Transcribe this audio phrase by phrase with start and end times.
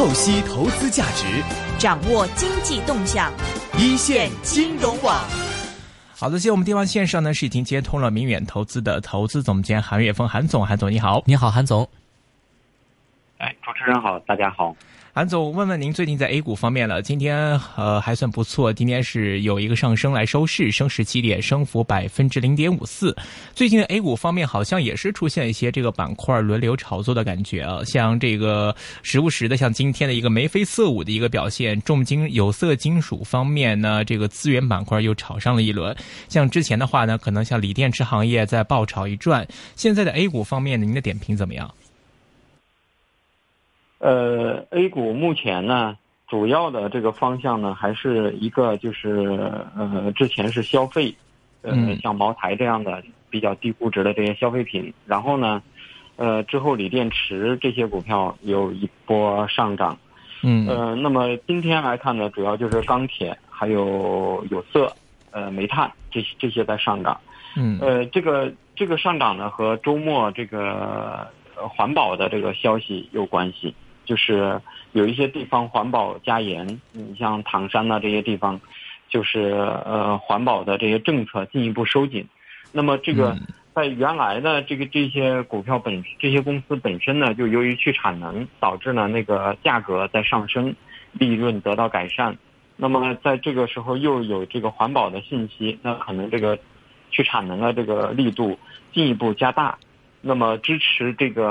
[0.00, 1.26] 透析投资价值，
[1.78, 3.30] 掌握经济动向，
[3.76, 5.14] 一线金融网。
[6.16, 11.86] 好的，现在我们电话线上呢是已经接通了明远投资的投资总监韩岳峰，韩总，韩总你好，你好，韩总。
[13.36, 14.74] 哎，主持人好，大家好。
[15.12, 17.02] 韩总，问问您最近在 A 股方面了？
[17.02, 23.14] 今天呃还算不错，今天是有一个上升来收市，升十七点，升幅百分之零点五四。
[23.52, 35.94] 最近的 A 股方面好像也是出现一些这个板块轮流炒作的感觉啊，像这个时不时的，像今天的一个眉飞色舞的一个表现，重金有色金属方面呢，这个资源板块又炒上了一轮。
[36.28, 39.44] 像之前的话呢，可能像锂电池行业在爆炒一转。
[39.74, 41.68] 现在的 A 股方面，您的点评怎么样？
[44.00, 49.38] 呃，A 股目前呢，主要的这个方向呢，还是一个就是
[49.76, 51.14] 呃，之前是消费，
[51.60, 55.62] 呃，像茅台这样的比较低估值的这些消费品，然后呢，
[56.16, 59.98] 呃，之后锂电池这些股票有一波上涨，
[60.42, 64.90] 嗯，呃，那么今天来看呢，主要就是钢铁还有有色，
[65.30, 67.20] 呃，煤炭这些这些在上涨，
[67.54, 73.74] 嗯，呃，这个这个上涨呢和周末这个环保的这个消息有关系。
[74.10, 78.60] 就是有一些地方环保加严，你像唐山呐这些地方，
[79.08, 79.52] 就是
[79.86, 82.26] 呃环保的这些政策进一步收紧。
[82.72, 83.36] 那么这个
[83.72, 90.74] 在原来的这个这些股票本这些公司本身呢，就由于去产能导致呢那个价格在上升，
[91.12, 92.36] 利润得到改善。
[92.76, 96.58] 那么在这个时候又有这个环保的信息，那可能这个
[97.12, 98.58] 去产能的这个力度
[98.92, 99.78] 进一步加大。
[100.20, 101.46] 那么支持这个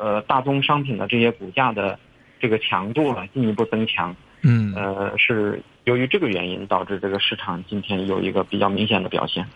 [0.00, 1.98] 呃大宗商品的这些股价的
[2.40, 9.46] 这个强度呢进一步增强，嗯，呃是由于这个原因导致这个市场今天有一个比较明显的表现。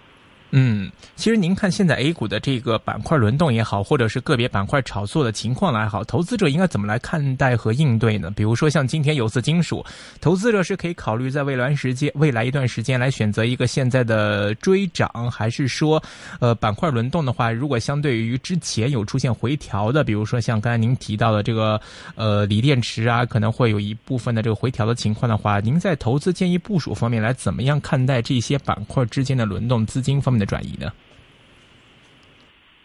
[0.54, 8.30] 嗯，其实您看现在 A 股的这个板块轮动也好，或者是个别板块炒作的情况来好，投资者应该怎么来看待和应对呢？
[8.36, 9.82] 比如说像今天有色金属，
[10.20, 16.02] 投资者是可以考虑在未来时间、未来一段时间来选择一个现在的追涨，还是说，
[16.38, 21.80] 呃，板块轮动的话，如果相对于之前有出现回调的，比如说像刚才您提到的这个
[22.14, 30.41] 呃锂电池啊，可能会有一部分的这个回调的情况的话，您在投资建议部署方面来怎么样看待这些板块之间的轮动资金方面？
[30.42, 30.92] 的转移呢？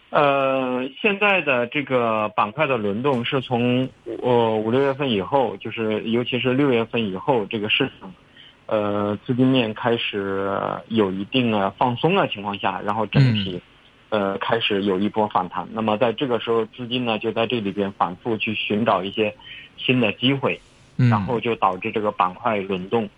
[0.09, 8.13] 呃，现在的这个板块的轮动是从呃五六月份以后，就是尤其是六月份以后，这个市场
[8.67, 10.49] 呃资金面开始
[10.87, 13.61] 有一定的放松的情况下，然后整体
[14.07, 15.67] 呃开始有一波反弹。
[15.73, 19.35] 那么在这个时候，资金呢就在这里边反复去寻找一些
[19.75, 20.61] 新的机会，
[20.95, 23.09] 然后就导致这个板块轮动。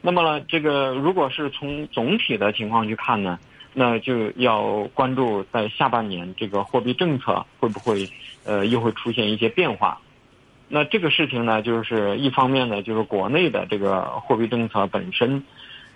[0.00, 3.38] 那么呢，这个如果是从总体的情况去看呢？
[3.72, 8.08] 那就要关注在下半年这个货币政策会不会
[8.44, 10.00] 呃又会出现一些变化。
[10.68, 15.42] 那这个事情呢，就是一方面呢，就是国内的这个货币政策本身，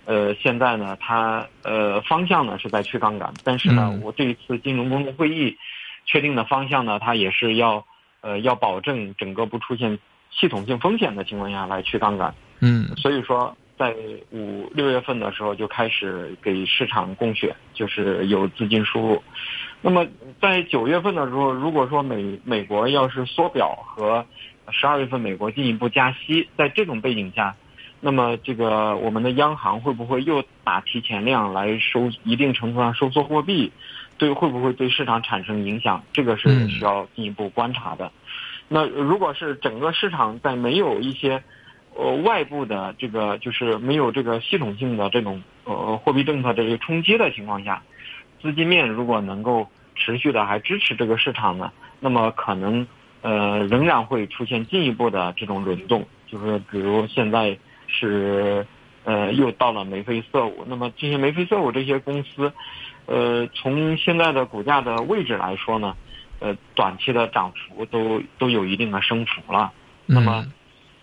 [0.05, 5.57] 呃，现在呢，它呃方向呢是在去杠杆，但是呢，我这一次金融工作会议
[6.05, 7.85] 确定的方向呢，它也是要
[8.21, 9.99] 呃要保证整个不出现
[10.31, 12.33] 系统性风险的情况下来去杠杆。
[12.61, 13.55] 嗯，所以说。
[13.77, 13.93] 在
[14.31, 19.21] 五六月份的时候就开始给市场供血，就是有资金输入。
[19.81, 20.07] 那么
[20.41, 24.25] 在九月份的时候，如果说美美国要是缩表和
[24.69, 27.53] 十二月份美国进一步加息，在这种背景下，
[27.99, 33.73] 那么这个我们的央行会不会又打提前量来收一定程度上收缩货币，
[34.17, 36.01] 对会不会对市场产生影响？
[36.13, 38.11] 这个是需要进一步观察的。
[38.69, 41.43] 那如果是整个市场在没有一些。
[41.97, 47.81] 呃，外部的这个就是没有这个系统性的这种呃货币政策的这个冲击的情况下，
[48.41, 52.85] 资金面如果能够持续的还支持这个市场呢，那么可能
[53.21, 57.57] 呃仍然会出现进一步的这种轮动，就是比如现在
[57.87, 58.67] 是
[59.05, 62.51] 呃又到了眉飞色舞，那么这些眉飞色舞这些公司，
[63.05, 65.95] 呃从现在的股价的位置来说呢，
[66.39, 69.71] 呃短期的涨幅都都有一定的升幅了，
[70.05, 70.45] 那么。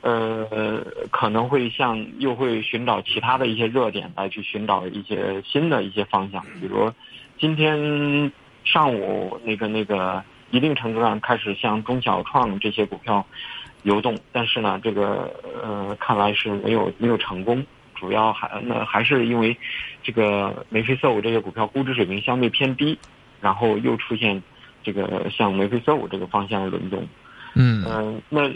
[0.03, 6.93] 呃，可能会向又会寻找其他的一些热点来去寻找一些新的一些方向，比如
[7.39, 8.33] 今天
[8.65, 10.21] 上午那个那个
[10.51, 13.25] 一定程度上开始向中小创这些股票
[13.85, 15.33] 游动，但是呢，这个
[15.63, 17.65] 呃看来是没有没有成功，
[17.95, 19.57] 主要还那还是因为
[20.03, 22.99] 这个眉飞色舞这些股票估值水平相对偏低，
[23.41, 24.43] 然后又出现
[24.83, 27.07] 这个向眉飞色舞这个方向轮动，
[27.55, 27.85] 嗯。
[27.87, 28.51] 嗯那。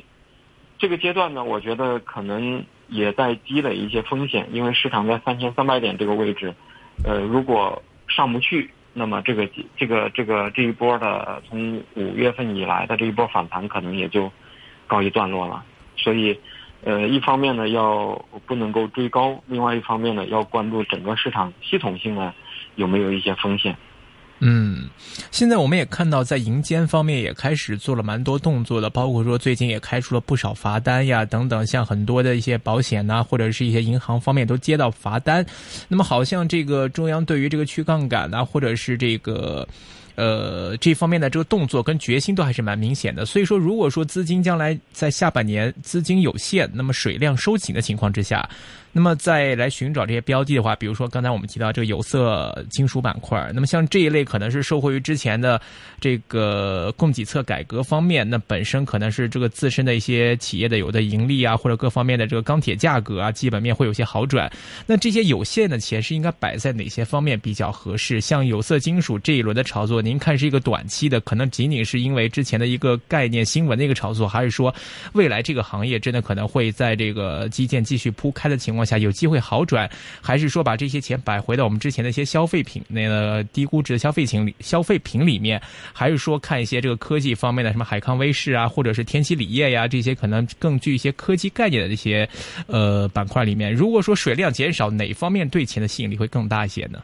[0.79, 6.55] 这个阶段呢，我觉得可能也在积累一些风险，因为市场在三千三百点这个位置，
[7.05, 14.31] 呃，如果上不去，那么这个这个这个这一波的从五月份以来的这一波反弹，可能也就
[14.87, 15.65] 告一段落了。
[15.97, 16.39] 所以，
[16.85, 22.35] 呃，一方面呢要不能够追高，另外一方面呢要关注整个市场系统性呢
[22.75, 23.77] 有没有一些风险。
[24.41, 24.89] 嗯，
[25.31, 35.45] 现在我们也看到，在银监方面也开始做了蛮多动作的，包括说最近也开出了不少罚单呀，等等，像很多的一些保险呐，或者是一些银行方面都接到罚单。
[35.89, 39.67] 那么，好像这个中央对于这个去杠杆呐，或者是这个。
[40.19, 43.27] 呃，这方面的这个动作跟决心都还是蛮明显的。
[43.27, 48.49] 所以说，如果说资金将来在下半年资金有限，那么水量收紧的情况之下，
[48.97, 55.61] 那么再来寻找这些标的的话，比如说刚才我们提到这个有色金属板块，那么像这一类可能是受惠于之前的
[56.01, 64.51] 这个供给侧改革方面，那本身可能是这个自身的一些企业的有的盈利啊，或者各方面的这个钢铁价格啊，基本面会有些好转。
[64.87, 68.19] 那这些有限的钱是应该摆在哪些方面比较合适？
[68.19, 70.01] 像有色金属这一轮的炒作。
[70.01, 74.75] 您看是一个短期的，可能仅仅是因为之前的一个概念新闻的一个炒作，还是说
[75.13, 79.91] 未来这个行业真的可能会在这个基建继续铺开的情况下有机会好转？
[80.23, 85.61] 还是说把这些钱摆回到我们之前的一些消费品那个低估值的消费品里消费品里面？
[85.93, 92.29] 还是说看一些这个科技方面的什么海康威视啊，或者是天齐锂业呀这些可能更具一些科技概念的这些
[92.67, 93.73] 呃板块里面？
[93.73, 97.03] 如果说水量减少，哪方面对钱的吸引力会更大一些呢？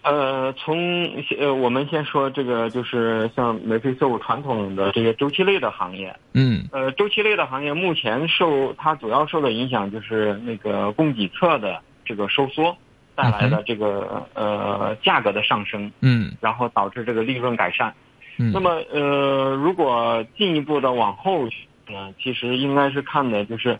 [0.00, 12.74] 呃，从呃，我们先说这个，就是像眉飞色舞传统的这些周期类的行业，嗯，呃，周期类的行业目前受它主要受的影响就是那个供给侧的这个收缩
[13.16, 17.92] 带来的这个呃价格的上升，嗯，然后导致这个利润改善。
[18.38, 21.44] 嗯，那么呃，如果进一步的往后
[21.88, 23.78] 呢，其实应该是看的就是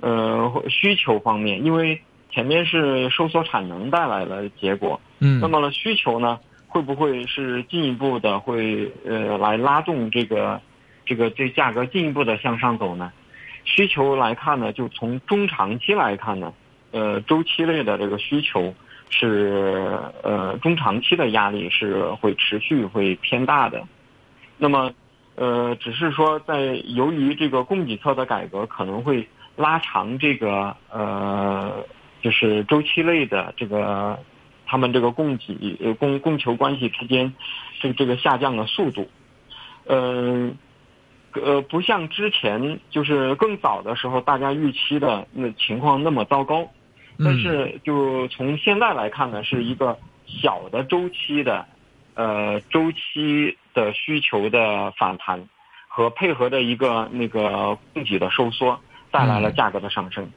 [0.00, 2.02] 呃需求方面，因为。
[2.30, 6.38] 前面是收缩产能带来的结果，嗯，那么呢需求呢
[6.68, 10.60] 会不会是进一步的会呃来拉动这个
[11.04, 13.10] 这个这价格进一步的向上走呢？
[13.64, 16.52] 需求来看呢，就从中长期来看呢，
[16.92, 18.72] 呃周期类的这个需求
[19.10, 23.82] 是呃中长期的压力是会持续会偏大的，
[24.56, 24.92] 那么
[25.34, 29.26] 呃只是说在由于这个供给侧的改革可能会
[29.56, 31.84] 拉长这个呃。
[32.22, 34.18] 就是周期类的这个，
[34.66, 37.32] 他们这个供给呃供供求关系之间，
[37.80, 39.08] 这个这个下降的速度，
[39.86, 40.50] 呃，
[41.32, 46.68] 呃不像之前就是更早的时候大家预期的那情况那么糟糕，
[47.18, 51.66] 但是就从现在来看呢，是一个小的周期的，
[52.14, 55.48] 呃周期的需求的反弹，
[55.88, 58.78] 和配合的一个那个供给的收缩，
[59.10, 60.30] 带来了价格的上升。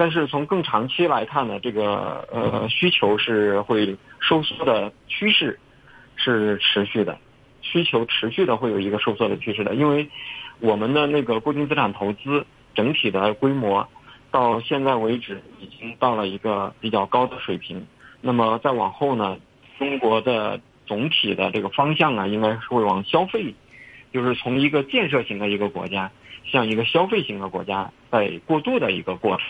[0.00, 5.60] 但是从更长期来看呢，这个呃需求是会收缩的趋势
[6.16, 7.18] 是持续的，
[7.60, 10.08] 需求持续的会有一个收缩的趋势的，因为
[10.58, 13.86] 我们的那个固定资产投资整体的规模
[14.30, 17.86] 到现在为止已经到了一个比较高的水平。
[18.22, 19.36] 那么再往后呢，
[19.78, 23.54] 中国的总体的这个方向啊，应该是会往消费，
[24.14, 26.10] 就是从一个建设型的一个国家
[26.46, 29.44] 向一个消费型的国家在过渡的一个过程。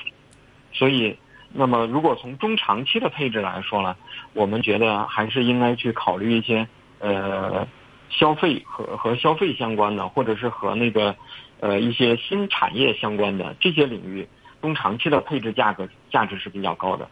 [0.72, 1.16] 所以，
[1.52, 3.96] 那么如果从中长期的配置来说呢，
[4.34, 6.66] 我们觉得还是应该去考虑一些
[7.00, 7.66] 呃
[8.08, 11.14] 消费和和消费相关的，或者是和那个
[11.58, 14.28] 呃一些新产业相关的这些领域，
[14.62, 17.08] 中长期的配置价格价值是比较高的。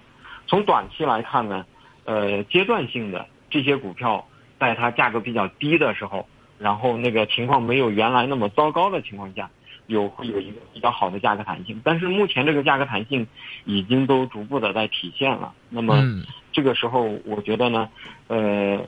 [0.47, 1.67] 从短期来看呢，
[2.05, 4.25] 呃阶段性的这些股票，
[4.59, 6.27] 在它价格比较低的时候，
[6.59, 9.51] 然后那个情况没有原来那么糟糕的情况下。
[9.89, 13.27] 有会有一个比较好的价格弹性，但是目前这个价格弹性
[13.65, 15.53] 已经都逐步的在体现了。
[15.71, 16.05] 那么
[16.53, 17.89] 这个时候，我觉得呢，
[18.27, 18.79] 呃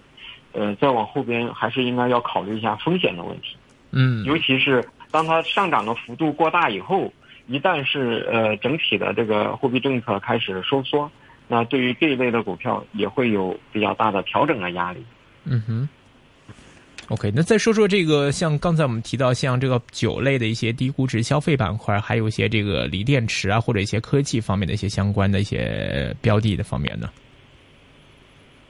[0.53, 3.57] 呃，再往后边还是应该要考虑一下风险的问题。
[3.93, 7.11] 嗯，尤其是当它上涨的幅度过大以后，
[7.47, 11.11] 一旦是呃整体的这个货币政策开始收缩，
[11.49, 15.03] 那对于这一类的股票也会有比较大的调整的压力。
[15.45, 15.89] 嗯哼。
[17.11, 27.11] OK，那再说说这个，像刚才我们提到，像这个酒类的一些低估值消费板块，还有一些这个锂电池啊，或者一些科技方面的一些相关的一些标的的方面呢？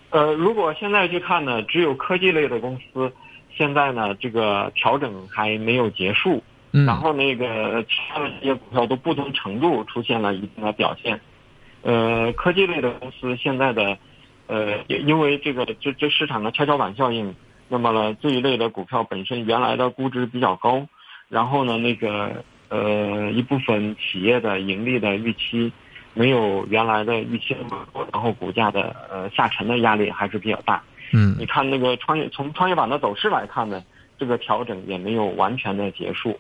[0.09, 3.13] 呃，如果现在去看呢，只有科技类的公司，
[3.55, 6.43] 现在呢这个调整还没有结束，
[6.73, 11.21] 嗯，然后那个其他的这些股票都不同程度出现了一定的表现。
[11.83, 13.99] 呃，科技类的公司现在的，
[14.47, 17.35] 呃，因为这个这这市场的跷跷板效应。
[17.73, 20.85] 那么呢，这一类的股票本身原来的估值比较高，
[21.29, 25.73] 然后呢，那个呃一部分企业的盈利的预期
[26.13, 30.83] 没有原来的预期那么多，然后股价的呃下沉的压力还是比较大。
[31.13, 33.81] 嗯，你看那个创业从创业板的走势来看呢，
[34.19, 36.37] 这个调整也没有完全的结束。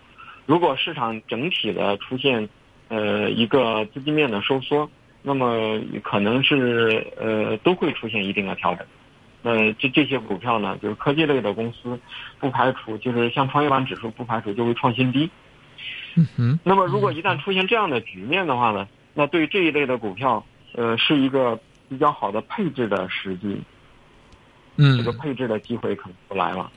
[0.47, 2.49] 如果市场整体的出现
[2.89, 4.91] 呃一个资金面的收缩，
[5.23, 8.85] 那么可能是呃都会出现一定的调整。
[9.42, 11.99] 那这这些股票呢，就是科技类的公司，
[12.38, 15.30] 不排除就是像创业板指数，不排除就会创新低。
[16.16, 16.59] 嗯哼。
[16.64, 20.44] 那么如果一旦出现这样的局面的话呢，那对这一类的股票，
[20.75, 23.61] 呃，是一个比较好的配置的时机。
[24.76, 24.97] 嗯。
[24.99, 26.70] 这个配置的机会可能就来了。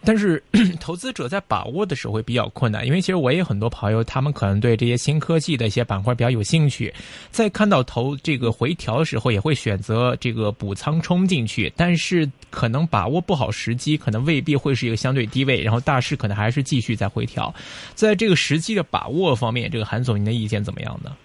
[0.00, 0.04] 嗯。
[0.04, 0.42] 但是
[0.80, 6.92] 投资者在把握的时候会比较困难，因为其实我也有很多朋友，他们可能对这些新科技的一些板块比较有兴趣，
[7.30, 17.52] 在看到投这个回调的时候，也会选择这个补仓冲进去，但是可能把握不好时机，可能未必会是一个相对低位，然后大势可能还是继续在回调。
[17.94, 21.16] 在这个时机的把握方面，这个韩总您的意见怎么样呢？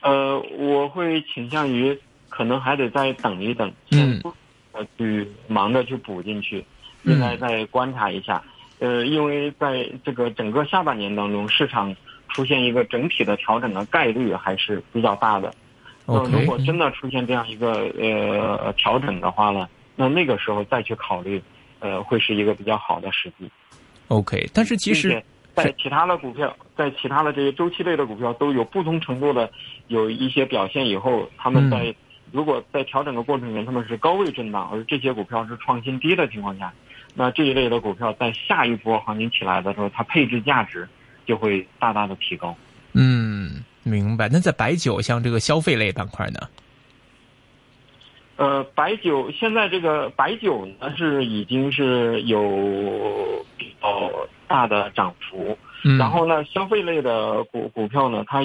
[0.00, 1.96] 呃，我会倾向于
[2.28, 4.20] 可能还得再等一等，嗯，
[4.72, 6.64] 呃，去忙着去补进去。
[7.04, 8.42] 应该再观察一下，
[8.78, 11.94] 呃，因为在这个整个下半年当中，市场
[12.28, 15.52] 出现一个整体的调整的概率还是比较大的。
[16.06, 21.40] 那如果真的出现这样一个呃调整的话呢，那那个时候再去考虑，
[21.78, 23.50] 呃，会是一个比较好的时机。
[24.08, 25.22] OK，但是其实，
[25.54, 29.50] 在其他的股票，在其他的这些周期类的股票都有不同程度的
[29.86, 31.94] 有一些表现以后，他们在
[32.32, 36.72] 如果在调整的过程里面，他们是高位震荡，而这些股票是创新低的情况下。
[37.14, 40.88] 那这一类的股票在下一波行情起来的时候，它配置价值
[41.26, 42.56] 就会大大的提高。
[42.94, 44.30] 嗯，明白。
[44.30, 46.40] 那在白酒像这个消费类板块呢？
[48.36, 54.10] 呃，白酒现在这个白酒呢是已经是有比较
[54.48, 55.56] 大的涨幅。
[55.84, 55.98] 嗯。
[55.98, 58.40] 然后呢，消费类的股股票呢，它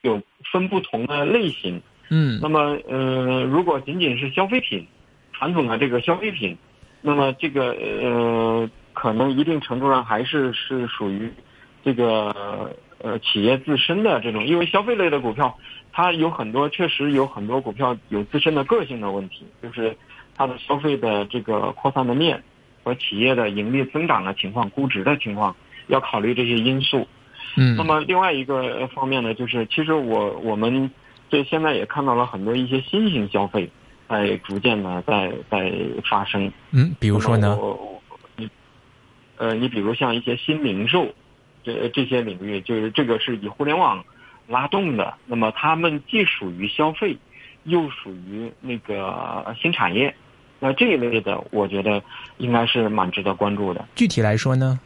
[0.00, 1.80] 有分不同的类型。
[2.08, 2.40] 嗯。
[2.42, 4.86] 那么，呃，如果仅仅是消费品，
[5.34, 6.56] 传统的这个消费品。
[7.00, 11.32] 那么这个呃，可能一定程度上还是是属于
[11.84, 15.56] 这个呃企业自身的这种，因为消费类的股票，
[15.92, 19.96] 它有很多确实有很多股票有自身的个性的问题，就是
[20.36, 22.42] 它的消费的这个扩散的面
[22.82, 25.54] 和企业的盈利增长的情况、估值的情况，
[25.86, 27.06] 要考虑这些因素。
[27.56, 27.76] 嗯。
[27.76, 30.90] 那么另外一个方面呢，就是其实我我们
[31.30, 33.70] 这现在也看到了很多一些新型消费。
[34.08, 35.70] 在逐渐的在在
[36.08, 37.58] 发生，嗯，比如说呢，
[38.36, 38.48] 你，
[39.36, 41.12] 呃，你比如像一些新零售，
[41.62, 44.02] 这这些领域，就是这个是以互联网
[44.46, 47.18] 拉动的，那么他们既属于消费，
[47.64, 50.14] 又属于那个新产业，
[50.58, 52.02] 那这一类的，我觉得
[52.38, 53.86] 应该是蛮值得关注的。
[53.94, 54.80] 具体来说呢，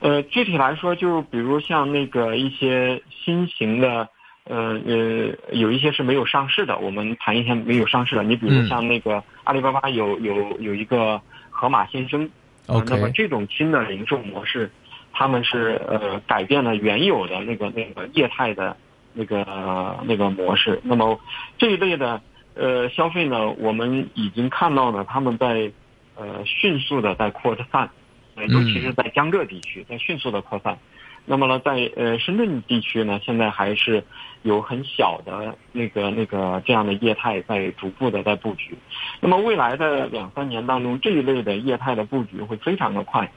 [0.00, 4.08] 呃，具体来说，就比如像那个一些新型的。
[4.44, 8.22] 呃呃，有一些是没有上市的，我们谈一下没有上市的。
[8.24, 11.20] 你比如像那个阿里巴巴有有有一个
[11.50, 12.28] 盒马鲜生，
[12.66, 14.70] 那么这种新的零售模式，
[15.12, 18.76] 他们是呃改变了原有的那个那个业态的
[19.14, 20.80] 那个那个模式。
[20.82, 21.20] 那么
[21.56, 22.20] 这一类的
[22.54, 25.70] 呃消费呢，我们已经看到了他们在
[26.16, 27.88] 呃迅速的在扩散，
[28.36, 30.78] 尤其是在江浙地区在迅速的扩散。
[31.24, 34.02] 那么呢，在呃深圳地区呢，现在还是
[34.42, 38.76] 有很小的那个那个这样的业态在逐步的在布局。
[39.20, 43.30] 那么未来的两三年当中，这一类的业态的布局会非常的快，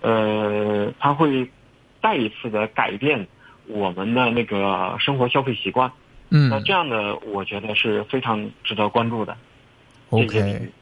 [0.00, 1.48] 呃，它会
[2.02, 3.24] 再一次的改变
[3.68, 5.92] 我们的那个生活消费习惯。
[6.30, 9.36] 嗯，那这样的我觉得是非常值得关注的。
[10.10, 10.72] OK。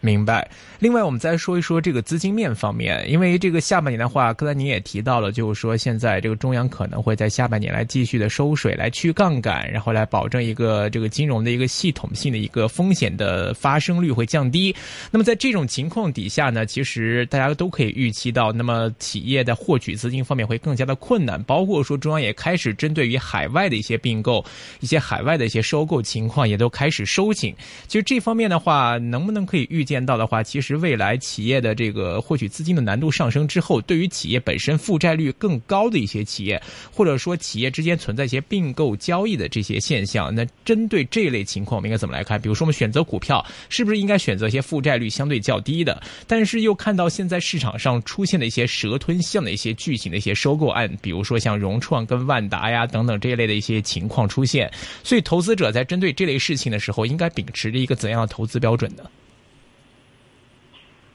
[0.00, 0.48] 明白。
[0.78, 14.74] 另外，我们再说一说这个资金面方面，因为这个下半年的话，刚才您也提到了，就是说现在这个中央可能会在下半年来继续的收水，来去杠杆，然后来保证一个这个金融的一个系统性的一个风险的发生率会降低。
[15.10, 24.44] 那么在这种情况底下呢，其实大家都可以预期到，那么企业的获取资金方面会更加的困难，包括说中央也开始针对于海外的一些并购、
[24.80, 27.54] 一些海外的一些收购情况，也都开始收紧。
[27.88, 29.64] 其实这方面的话，能不能可以？
[29.74, 36.62] 预见到的话，其实未来企业的这个获取资金的难度上升之后，对于企业本身负债率更高的一些企业，
[36.92, 42.40] 或者说企业之间存在一些并购交易的这些现象，那针对这一类情况，我们应该怎么来看？
[42.40, 46.00] 比如说，我们选择股票，是不是应该选择一些负债率相对较低的？
[46.28, 54.70] 但是又看到现在市场上出现的一些蛇吞象的一些巨型的一些收购案，比如说像融创跟万达呀等等这一类的一些情况出现，
[55.02, 59.02] 所以投资者在针对这类事情的时候，应该秉持着一个怎样的投资标准呢？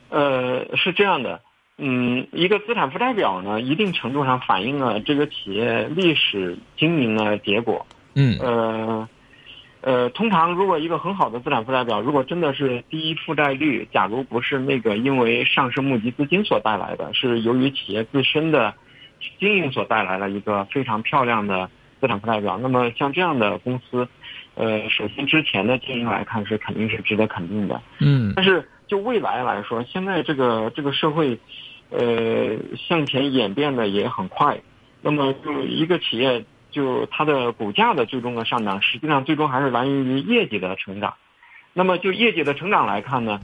[0.09, 1.41] 呃，是这样的，
[1.77, 7.85] 嗯，一个资产负债表呢，一定程度上反映了这个企业历史经营的结果。
[8.15, 8.37] 嗯。
[8.39, 9.09] 呃，
[9.81, 18.73] 呃，通常如果一个很好的资产负债表，如果真的是低负债率，假如不是那个因为上市募集资金所带来的，是由于企业自身的
[19.39, 21.69] 经营所带来了一个非常漂亮的
[22.01, 24.07] 资产负债表，那么像这样的公司，
[24.55, 27.81] 呃，首先之前的经营来看是肯定是值得肯定的。
[27.99, 31.39] 嗯但是就未来来说，现在这个这个社会，
[31.91, 34.59] 呃，向前演变的也很快。
[35.01, 41.13] 那么就一个企业，就它的股价的最终的上涨，实际上最终还是来源于业绩的成长。
[41.71, 43.39] 那么就业绩的成长来看呢，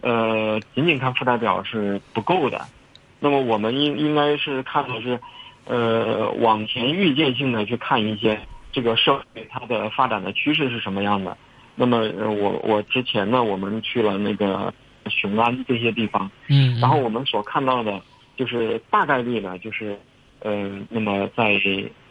[0.00, 2.62] 呃，仅仅看负债表是不够的。
[3.20, 5.20] 那么我们应应该是看的是，
[5.66, 8.40] 呃，往前预见性的去看一些
[8.72, 11.36] 这个社会它的发展的趋势是什么样的。
[11.76, 14.72] 那么我我之前呢，我们去了那个
[15.10, 18.00] 雄安这些地方，嗯，然后我们所看到的
[18.36, 19.98] 就是大概率呢，就是
[20.40, 21.60] 呃，那么在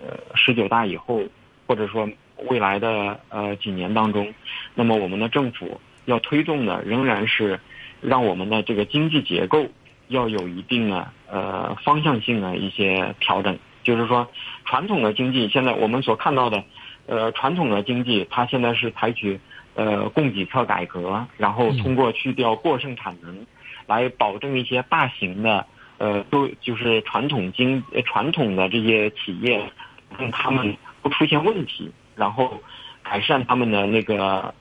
[0.02, 1.22] 呃十九大以后，
[1.68, 2.10] 或者说
[2.50, 4.34] 未来的呃几年当中，
[4.74, 7.60] 那么我们的政府要推动的仍然是
[8.02, 9.66] 让我们的这个经济结构
[10.08, 14.28] 要有一定的呃方向性的一些调整，就是说
[14.66, 16.64] 传统的经济现在我们所看到的
[17.08, 19.40] 呃传统的经济，它现在是采取
[19.76, 23.46] 呃供给侧改革，然后通过去掉过剩产能，
[23.86, 25.66] 来保证一些大型的
[25.98, 29.72] 呃都就是传统经呃传统的这些企业，
[30.18, 32.62] 让他们不出现问题，然后
[33.04, 34.54] 改善他们的那个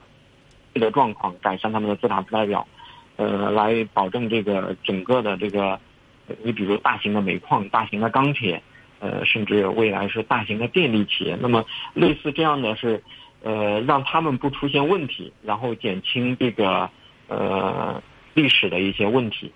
[0.73, 2.67] 这个状况，改善他们的资产负债表，
[3.15, 5.79] 呃，来保证这个整个的这个，
[6.27, 8.61] 呃你比如大型的煤矿、大型的钢铁，
[8.99, 13.01] 呃，甚至未来是大型的电力企业，那么类似这样的是，
[13.45, 16.89] 呃，让他们不出现问题，然后减轻这个
[17.27, 18.01] 呃
[18.33, 19.51] 历史的一些问题。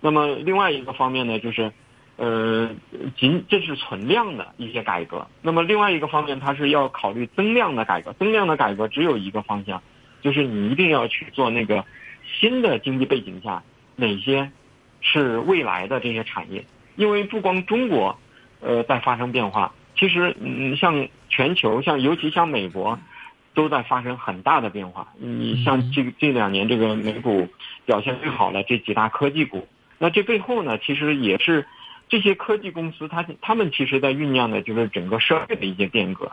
[0.00, 1.72] 那么另外一个方面呢，就是，
[2.14, 2.70] 呃，
[3.16, 5.26] 仅这是存量的一些改革。
[5.42, 8.12] 那么另外一个方面，它是要考虑增量的改革。
[8.12, 9.82] 增量的改革只有一个方向，
[10.22, 11.84] 就是你一定要去做那个
[12.38, 13.64] 新的经济背景下
[13.96, 14.52] 哪些
[15.00, 16.64] 是未来的这些产业。
[16.94, 18.16] 因为不光中国，
[18.60, 22.96] 呃，在发生变化，其实嗯，像全球，像尤其像美国，
[23.54, 25.08] 都在发生很大的变化。
[25.18, 27.48] 你像这这两年这个美股
[27.86, 29.66] 表现最好的这几大科技股。
[29.98, 31.66] 那这背后呢，其实也是
[32.08, 36.30] 这些科技公司，它它们其实在酝酿的就是整个社会的一些变革。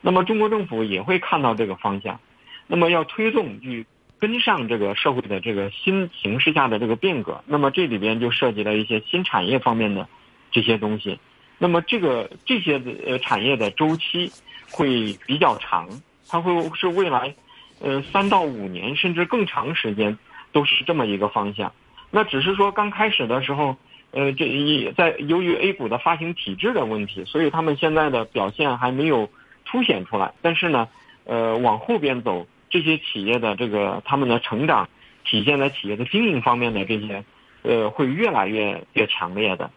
[0.00, 2.20] 那么中国政府也会看到这个方向，
[2.66, 3.86] 那么要推动去
[4.18, 7.42] 跟上这个社会的这个新形势下的这个变革。
[7.46, 10.06] 那么这里边就涉及了一些新产业方面的
[10.52, 11.18] 这些东西。
[11.58, 14.30] 那么这个这些呃产业的周期
[14.70, 15.88] 会比较长，
[16.28, 17.34] 它会是未来
[17.80, 20.18] 呃三到五年甚至更长时间
[20.52, 21.72] 都是这么一个方向。
[22.10, 23.76] 那只是说刚开始的时候，
[24.12, 29.28] 呃，这一在由于 A 股的发行体制的问题，所以他们现在的表现还没有
[29.66, 30.32] 凸显出来。
[30.40, 30.88] 但是呢，
[31.24, 34.88] 呃，往后边走，这些企业的这个他们的成长，
[35.24, 37.22] 体现在企业的经营方面的这些，
[37.62, 39.70] 呃，会越来越越强烈的。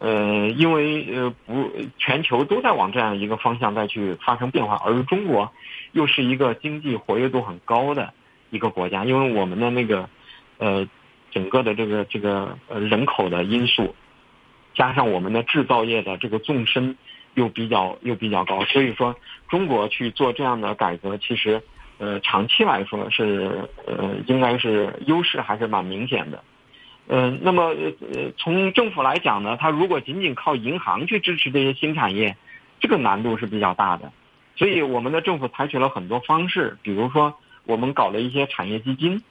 [0.00, 5.52] 呃，因为呃不，全球都在往这样一个方向再去发生变化，而中国
[5.92, 8.12] 又是一个经济活跃度很高的
[8.50, 10.08] 一个国家，因为我们的那个
[10.58, 10.88] 呃。
[11.30, 13.94] 整个的这个这个呃人口的因素，
[14.72, 16.96] 加上我们的制造业的这个纵深
[17.34, 19.14] 又比较又比较高，所以说
[19.46, 21.62] 中国去做这样的改革，其实
[21.98, 26.42] 呃长期来说是呃应该是优势还是蛮明显的。
[27.08, 27.74] 嗯，那么
[28.14, 32.38] 呃从政府来讲呢，它如果仅仅靠银行去支持这些新产业，
[32.80, 34.10] 这个难度是比较大的。
[34.58, 39.22] 所以我们的政府采取了很多方式，比如说我们搞了一些产业基金。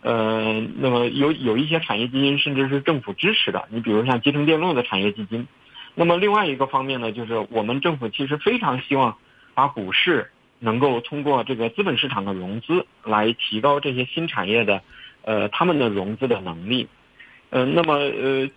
[0.00, 5.46] 呃，那么有有一些产业基金甚至是政府支持的，你比如像集成电路的产业基金。
[5.94, 9.16] 那么另外一个方面呢，就是我们政府其实非常希望
[9.54, 14.82] 把股市能够通过这个资本市场的融资来提高这些新产业的
[15.22, 16.88] 呃他们的融资的能力。
[17.50, 18.50] 呃，那么呃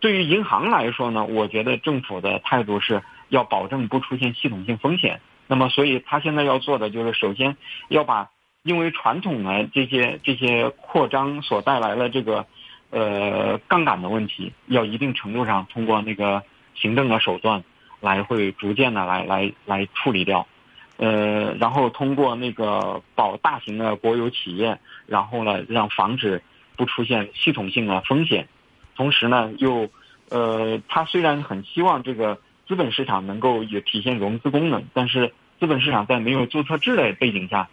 [0.00, 5.20] 对于银行来说呢，我觉得政府的态度是要保证不出现系统性风险。
[5.46, 7.56] 那么所以他现在要做的就是首先
[7.88, 8.30] 要把。
[8.62, 12.44] 因为传统的这些这些扩张所带来的这个，
[12.90, 16.42] 呃杠杆的问题，要一定程度上通过那个
[16.74, 17.62] 行政的手段
[18.00, 20.48] 来会逐渐的来来来处理掉，
[20.96, 26.42] 呃，然后通过那个保大型的国有企业，然后呢让防止
[26.76, 28.48] 不出现系统性的风险，
[28.96, 29.88] 同时呢又
[30.30, 37.68] 呃他虽然很希望这个资本市场能够也体现融资功能，但是资本市场在没有注册制的背景下。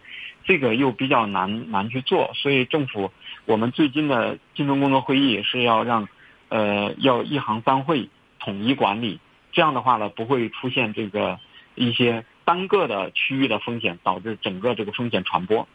[0.45, 3.13] 这个又比较难难去做，所以政府
[3.45, 6.10] 我们最近的金融工作会议是要让，
[6.49, 9.21] 呃，要一行三会统一管理，
[9.53, 11.39] 这样的话呢，不会出现这个
[11.75, 15.65] 一些单个的区域的风险导致整个这个风险传播。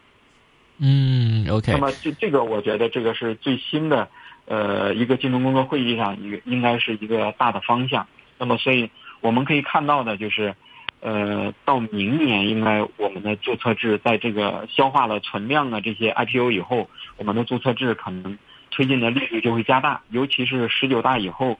[0.76, 1.72] 嗯，OK。
[1.72, 4.07] 那么这这个我觉得这个是最新的
[4.44, 8.07] 呃一个金融工作会议上一个应该是一个大的方向。
[8.38, 10.54] 那么所以我们可以看到的就是，
[11.00, 18.38] 呃，到明年应该我们的注册制在这个消化了存量的这些 IPO 以后，我们的注册制可能
[18.70, 21.59] 推进的力度就会加大，尤其是十九大以后。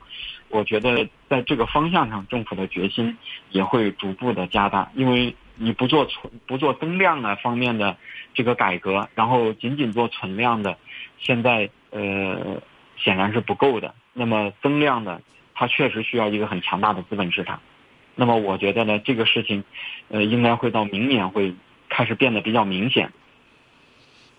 [0.51, 3.15] 我觉得在这个方向上，政府的决心
[3.51, 7.97] 也会逐步的加大，因为你不做存、不做增量的方面的
[8.33, 10.79] 这个改革，然后仅仅做存量的，
[11.19, 12.59] 现在呃
[12.97, 13.93] 显然是不够的。
[14.13, 15.21] 那么增量的，
[15.59, 17.59] 它确实需要一个很强大的资本市场。
[18.15, 19.61] 那么我觉得呢，这个事情，
[20.07, 21.53] 呃，应该会到明年会
[21.89, 23.11] 开始变得比较明显。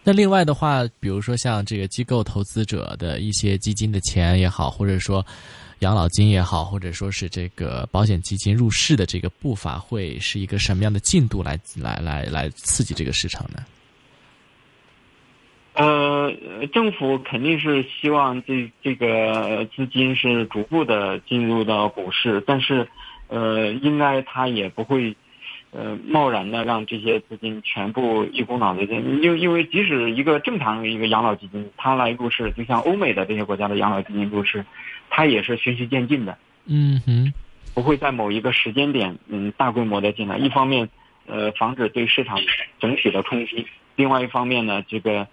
[0.02, 5.22] 那另外的话，比如说像这个机构投资者的一些基金的钱也好，或者说。
[5.80, 13.64] 养老金也好，或者说是这个保险基金入市的这个步伐，会是一个什么样的进度来来来来刺激这个市场呢？
[15.80, 22.86] 呃，政府肯定是希望这这个资金是逐步的进入到股市，但是
[23.28, 25.16] 呃，应该它也不会
[25.70, 34.64] 呃贸然的让这些资金全部一股脑的进，因因为即使一个正常的一个养老基金，它来入市，就像欧美的这些国家的养老基金入市。
[35.12, 37.32] 它也是循序渐进的，嗯哼，
[37.74, 40.38] 不会在某一个时间点，嗯，大规模的进来。
[40.38, 40.88] 一方面，
[41.26, 42.38] 呃，防止对市场
[42.78, 43.66] 整体的冲击；，
[43.96, 45.26] 另外一方面呢，这个，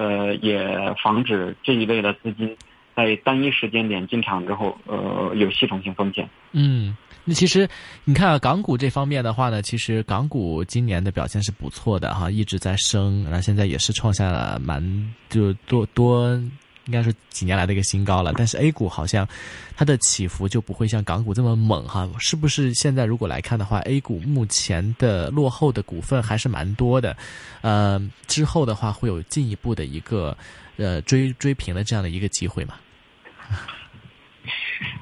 [0.00, 0.58] 呃，也
[1.02, 2.56] 防止这一类的资金
[2.96, 6.26] 在单一时间点进场之后，呃，有系统性风险。
[6.52, 7.68] 嗯，那其实
[8.06, 14.82] 你看啊，港股这方面的话呢，其实港股今年的表现是不错的哈，一直在升，然后现在也是创下了蛮
[15.28, 16.40] 就多多。
[16.86, 19.28] 应该是几年来的一个新高了，但是 A 股好像
[19.76, 22.72] 它的起伏就不会像港股这么猛哈，是不是？
[22.74, 27.16] 现在如果来看的话，A 股目前的落后的股份还是蛮多的，
[27.60, 30.36] 呃，之后的话会有进一步的一个
[30.76, 32.74] 呃追追平的这样的一个机会吗？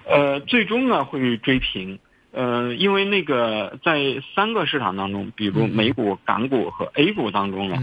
[0.06, 1.98] 呃，最终呢会追平。
[2.30, 7.76] 呃，因为那个在三个市场当中，比如美股、港股和 A 股当中呢，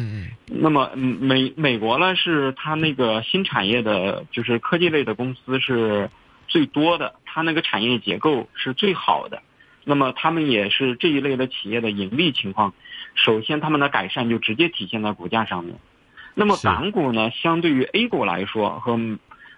[0.46, 6.12] 那么美美国呢是它那个新产业的，就是科技类的公司是
[6.48, 9.42] 最多的，它那个产业结构是最好的，
[9.84, 12.76] 那么他们也是这一类的企业的盈利情况，
[13.16, 15.76] 首先他们的改善就直接体现在股价上面。
[16.36, 19.00] 那么港股呢，相对于 A 股来说和。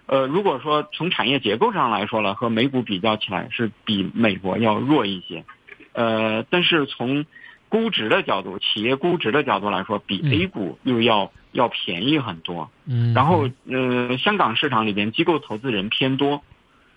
[0.08, 5.44] 呃，如果说从产业结构上来说了，和美股比较起来是比美国要弱一些，
[5.92, 7.26] 呃，但是从
[7.68, 12.70] 估值的角度，企业估值的角度来说，比 A 股又要要便宜很多。
[12.86, 13.12] 嗯。
[13.12, 16.42] 然后，呃，香港市场里边机构投资人偏多，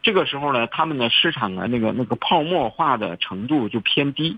[0.02, 4.38] 这个时候呢，他们的市场的那个那个泡沫化的程度就偏低。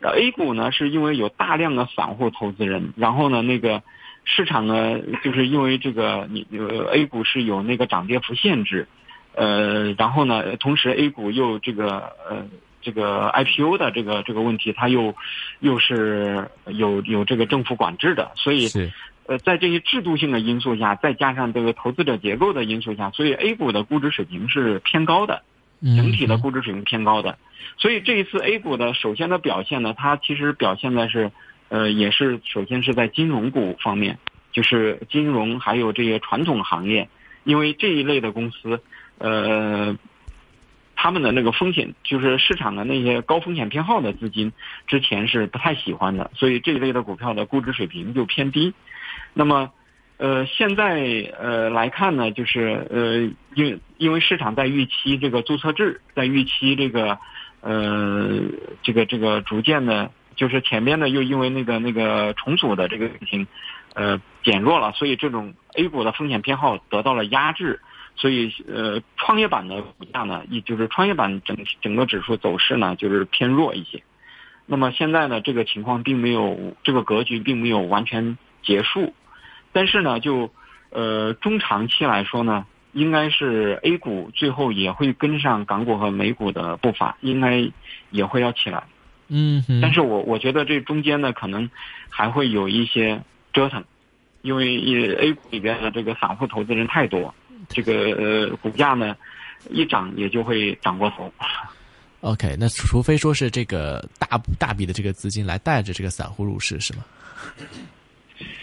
[0.00, 3.82] A 股呢，是因为有大量的散户投资人，然后呢，那个。
[4.28, 8.88] 市场呢，就是因为这个，你呃，A 股是有那个涨跌幅限制，
[9.36, 12.44] 呃，然后呢，同时 A 股又这个呃，
[12.82, 15.14] 这个 IPO 的这个这个问题，它又
[15.60, 18.66] 又是有有这个政府管制的，所以
[19.26, 25.42] 呃，在这些制度性的因素下，再加上这个投资者结构的因素下，所以 A 股的估值水平是偏高的，
[25.80, 27.38] 整体的估值水平偏高的，
[27.78, 31.30] 所以这一次 A 股的首先的表现呢，它其实表现的是。
[31.68, 34.18] 呃，也是首先是在金融股方面，
[34.52, 37.08] 就是金融还有这些传统行业，
[37.42, 38.80] 因为这一类的公司，
[39.18, 39.98] 呃，
[40.94, 44.52] 他们的那个风险，就是市场的那些高风险偏好的资金，
[44.86, 48.72] 之前是不太喜欢的，所以这一类的股票的估值水平就偏低。
[49.34, 49.72] 那么，
[50.18, 57.18] 呃，现在呃来看呢，就是呃，因因为市场在预期这个注册制，在预期这个
[57.60, 58.40] 呃，
[58.84, 60.12] 这个这个逐渐的。
[60.36, 63.46] 就是前面呢，又因为那个那个重组的这个事情，
[63.94, 67.80] 呃，减弱了，所以这种 A 股的风险偏好得到了压制，
[68.14, 74.02] 所以呃，创业板的股价呢，也就是创业板整整个指数走势呢，就是偏弱一些。
[74.66, 79.14] 那么现在呢，这个情况并没有这个格局并没有完全结束，
[79.72, 80.50] 但是呢，就
[80.90, 87.70] 呃中长期来说呢，应该是 A 股最后也会跟上港股和美股的步伐，应该
[88.10, 88.84] 也会要起来。
[89.28, 91.68] 嗯，但是我我觉得这中间呢，可能
[92.08, 93.20] 还会有一些
[93.52, 93.82] 折腾，
[94.42, 97.34] 因为 A 股里边的这个散户投资人太多，
[97.68, 99.16] 这个呃股价呢
[99.70, 101.32] 一涨也就会涨过头。
[102.20, 107.04] OK，那除非说是这个大大笔的这个资金来带着这个散户入市，是吗？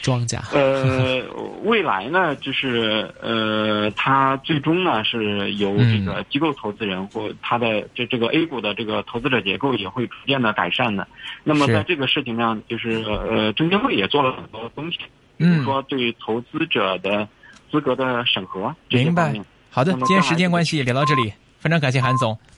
[0.01, 0.43] 庄家？
[0.53, 1.21] 呃，
[1.63, 11.07] 未来呢，就是呃，它最终呢是由这个机构投资人或他的这这个 A 股的这个投资者结构也会逐渐的改善的。
[11.43, 14.99] 那么在这个事情上，就是呃，证监会也做了很多东西，
[15.37, 17.27] 比如说对投资者的
[17.71, 19.43] 资格的审核这些方面。
[19.69, 22.37] 好的，今天时间关系聊到这里，非常感谢韩总。